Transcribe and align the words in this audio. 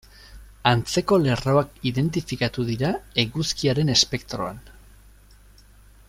Antzeko 0.69 1.19
lerroak 1.25 1.75
identifikatu 1.91 2.65
dira 2.71 2.91
eguzkiaren 3.25 3.95
espektroan. 3.97 4.65